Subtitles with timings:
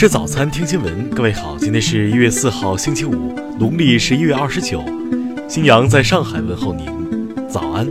[0.00, 1.10] 吃早餐，听新闻。
[1.10, 4.82] 各位好，今天是一月四号，星期五，农历十一月二十九。
[5.46, 6.88] 新阳在上海问候您，
[7.50, 7.86] 早安。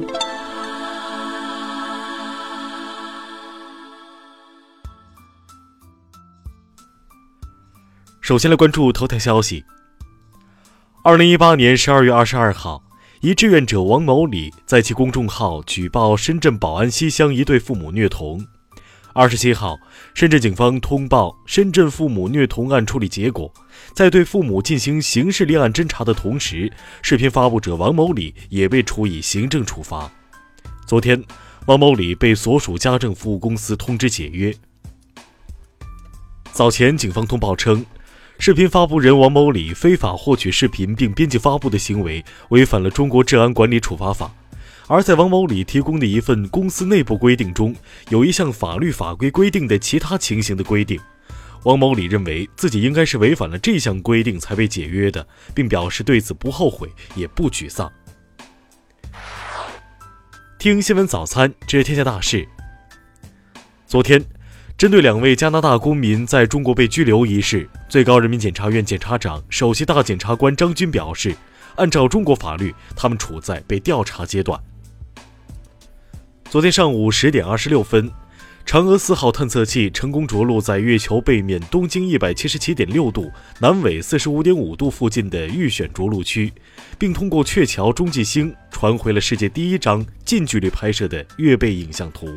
[8.22, 9.64] 首先来关注头条消息。
[11.04, 12.82] 二零一八年十二月二十二号，
[13.22, 18.48] 一志愿者王某礼在其公众号举报深圳宝安西乡一对父母虐童。
[19.20, 19.78] 二十七号，
[20.14, 23.54] 深圳警方通报深圳父母虐童案处理结果，
[23.94, 30.10] 在对父母进行刑事立案侦查的同时，视频发布者王某礼也被处以行政处罚。
[30.88, 31.22] 昨天，
[31.66, 34.56] 王某礼被所属家政服务公司通知解约。
[36.54, 37.86] 早前，警方通报称。
[38.38, 44.34] 视频发布人王某礼非法获取视频并编辑发布的行为，违反了中国治安管理处罚法。
[44.90, 47.76] 而在王某礼提供的一份公司内部规定中，
[48.10, 51.00] 有一项法律法规规定的其他情形的规定。
[51.64, 57.92] 王某礼认为自己应该是违反了这项规定才被解约的，并表示对此不后悔也不沮丧。
[60.58, 62.48] 听新闻早餐知天下大事。
[63.86, 64.22] 昨天。
[64.76, 71.36] 针对两位加拿大公民在中国被拘留一事，最高人民检察院检察长、首席大检察官张军表示，
[71.76, 74.58] 按照中国法律，他们处在被调查阶段。
[76.50, 78.10] 昨天上午十点二十六分，
[78.66, 86.52] 嫦娥四号探测器成功着陆在月球背面东经一百七十七点六度、南纬四十五点五度附近的预选着陆区，
[86.98, 92.28] 并通过鹊桥中继星传回了世界第一张近距离拍摄的月背影像图。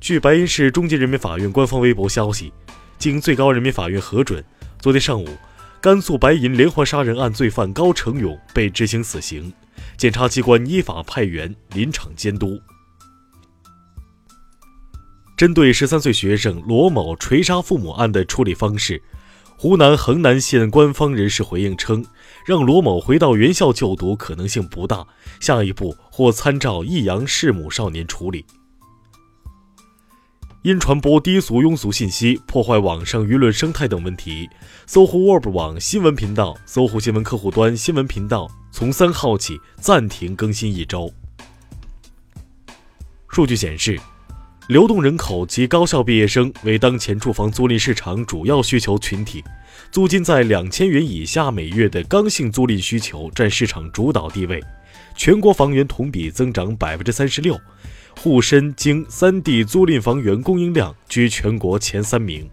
[0.00, 2.52] 据白银市中级人民法院官方微博消息，
[2.98, 4.44] 经最高人民法院核准，
[4.78, 5.26] 昨天上午，
[5.80, 9.52] 甘肃白银连环杀人案罪犯高成勇被执行死刑，
[9.98, 12.56] 检察机关依法派员临场监督。
[15.36, 19.02] 针对十三岁学生罗某锤杀父母案的处理方式，
[19.56, 22.04] 湖南衡南县官方人士回应称，
[22.46, 25.04] 让罗某回到原校就读可能性不大，
[25.40, 28.44] 下一步或参照益阳弑母少年处理。
[30.62, 34.48] 因传播低俗庸俗信息、破坏网上舆论生态等问题，
[34.86, 41.12] 搜狐 Web 网新闻频道、搜狐新闻客户端新闻频道从三号起暂停更新一周。
[43.28, 43.98] 数据显示，
[44.68, 49.44] 流动人口及高校毕业生为当前住房租赁市场主要需求群体，
[49.90, 54.62] 租金在两千元以下每月的刚性租赁需求占市场主导地位，
[55.16, 57.58] 全国房源同比增长百分之三十六。
[58.20, 62.50] 沪深京三地租赁房源供应量居全国前三名。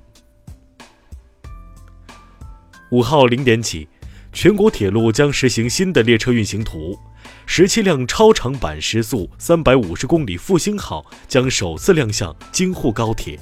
[2.92, 3.88] 五号零点起，
[4.36, 7.00] 全国铁路将实行新的列车运行图，
[7.46, 13.40] 十七辆超长版时速三百五十公里复兴号将首次亮相京沪高铁。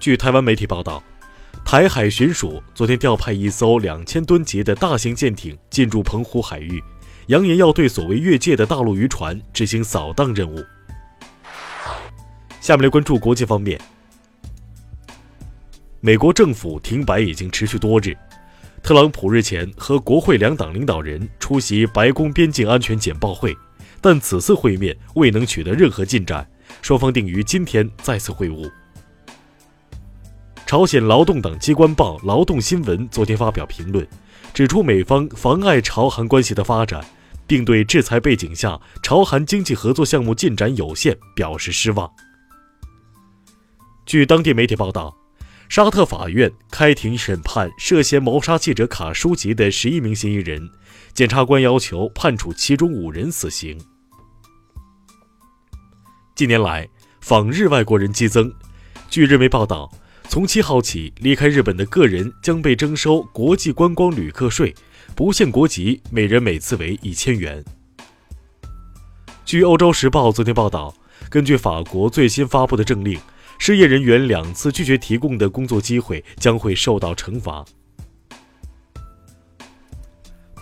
[0.00, 1.02] 据台湾媒体报道，
[1.62, 6.82] 台海巡署昨天调派一艘两千吨级的大型舰艇进驻澎湖海域。
[7.26, 10.64] 扬言要对所谓越界的大陆渔船执行扫荡任务。
[12.62, 13.78] 下面来关注国际方面。
[16.00, 18.16] 美国政府停摆已经持续多日，
[18.86, 23.52] 特朗普日前和国会两党领导人出席白宫边境安全简报会，
[24.00, 26.48] 但此次会面未能取得任何进展，
[26.82, 28.70] 双方定于今天再次会晤。
[30.66, 34.06] 朝鲜劳动党机关报《劳动新闻》昨天发表评论，
[34.54, 37.04] 指出美方妨碍朝韩关系的发展。
[37.48, 42.10] 并对制裁背景下朝韩经济合作项目进展有限表示失望。
[44.04, 45.16] 据当地媒体报道，
[45.68, 50.70] 沙特法院开庭审判涉嫌谋杀记者卡舒吉的十一名嫌疑人，
[51.12, 53.78] 检察官要求判处其中五人死刑。
[56.36, 56.88] 近年来，
[57.20, 58.52] 访日外国人激增。
[59.10, 59.90] 据日媒报道，
[60.28, 64.74] 从七号起，离开日本的个人将被征收国际观光旅客税。
[65.14, 67.64] 不限国籍，每人每次为一千元。
[69.44, 70.94] 据《欧洲时报》昨天报道，
[71.30, 73.18] 根据法国最新发布的政令，
[73.58, 77.64] 失业人员两次拒绝提供的工作机会将会受到惩罚。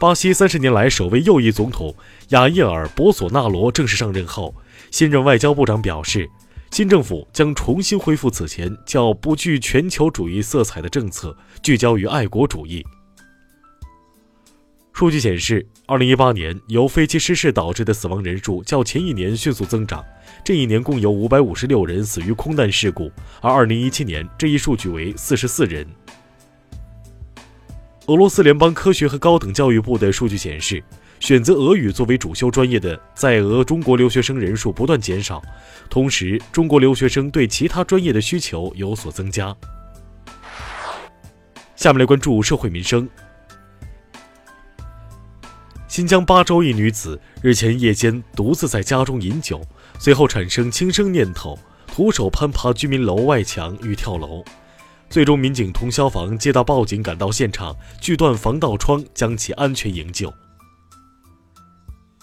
[0.00, 1.94] 巴西三十年来首位右翼总统
[2.30, 4.54] 雅耶尔·博索纳罗正式上任后，
[4.90, 6.28] 新任外交部长表示，
[6.70, 12.84] 新政府将重新恢复此前较不具全球主义色彩的政策，聚焦于爱国主义。
[14.94, 20.04] 数据显示，二零一八年由飞机失事导致的死亡人数较前一年迅速增长，
[20.44, 23.10] 这一年共有五百五十六人死于空难事故，
[23.40, 25.84] 而二零一七年这一数据为四十四人。
[28.06, 30.80] 俄罗斯联邦科学和高等教育部的数据显示，
[31.18, 35.42] 选择俄语作为主修专业的在俄中国留学生人数不断减少，
[35.90, 39.52] 同时中国留学生对其他专业的需求有所增加。
[41.74, 43.08] 下面来关注社会民生。
[45.94, 49.64] 新疆巴州一女子日前夜间独自在家中饮酒，
[49.96, 51.56] 随后产生轻生念头，
[51.86, 54.44] 徒手攀爬居民楼外墙欲跳楼。
[55.08, 60.34] 最终，民警同消防接到报警，赶到现场，锯断防盗窗，将其安全营救。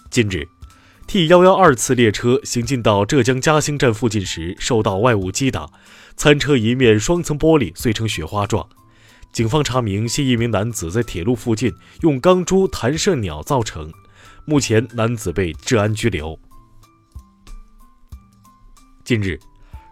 [0.10, 0.46] 近日
[1.08, 5.70] ，T 幺幺二次列车行进到浙江嘉兴站附近时，受到外物击打，
[6.18, 8.68] 餐车一面双层玻璃碎成雪花状。
[9.32, 13.92] 警方查明，系一名男子在铁路附近用钢珠弹射鸟造成。
[14.44, 16.38] 目前，男子被治安拘留。
[19.06, 19.40] 近日，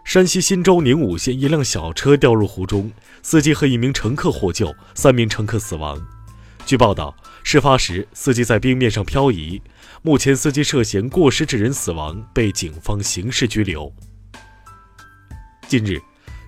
[0.04, 2.92] 山西忻州宁武县一辆小车掉入湖中，
[3.22, 5.98] 司机和一名乘客获救，三名乘客死亡。
[6.66, 9.62] 据报道，事发时司机在冰面上漂移。
[10.02, 13.90] 目前，司机涉嫌过失致人死亡，被警方刑事拘留。
[15.66, 15.98] 近日。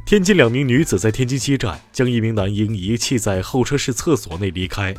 [0.04, 4.94] 天津两名女子在天津西站将一名男婴遗弃在候车室厕所内离开，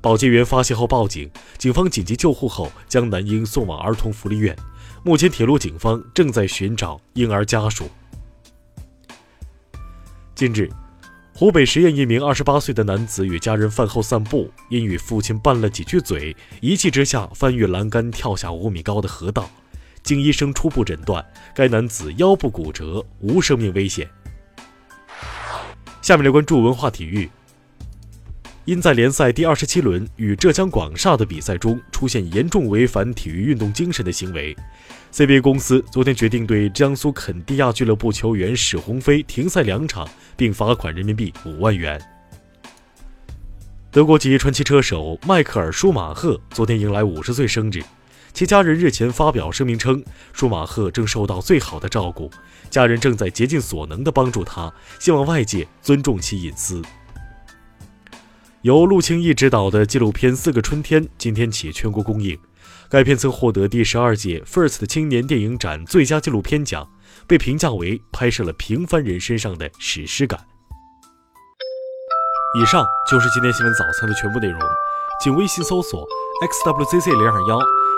[0.00, 4.56] 保洁员发现后报警，警方紧急救护后将男婴送往儿童福利院。
[5.04, 7.88] 目前，铁路警方正在寻找婴儿家属。
[10.34, 10.68] 近日，
[11.34, 19.48] 湖北十堰一名二十八岁的男子与家人饭后散步，因与父亲拌了几句嘴，一气之下翻越栏杆跳下五米高的河道。
[20.02, 21.24] 经医生初步诊断，
[21.54, 24.08] 该男子腰部骨折，无生命危险。
[26.00, 27.28] 下面来关注文化体育。
[28.64, 34.54] 因在联赛第二十七轮与浙江广厦的比赛中出现严重违反体育运动精神的行为
[35.10, 40.06] ，CBA 公司昨天决定对江苏肯蒂亚俱乐部球员史鸿飞停赛两场，
[40.36, 41.98] 并罚款人民币五万元。
[43.90, 47.82] 德国籍传奇车手迈克尔·舒马赫昨天迎来五十岁生日。
[48.32, 52.30] 其家人日前发表声明称，舒马赫正受到最好的照顾，
[52.70, 56.80] 家人正在竭尽所能地帮助他，希望外界尊重其隐私。
[58.62, 62.38] 由陆清义执导的纪录片《四个春天》今天起全国公映，
[62.88, 66.88] 该片曾获得第十二届 FIRST 青年电影展最佳纪录片奖，
[67.26, 70.40] 被评价为拍摄了平凡人身上的史诗感。
[72.60, 74.60] 以上就是今天新闻早餐的全部内容，
[75.22, 76.04] 请微信搜索
[76.42, 77.77] xwzc 零二幺。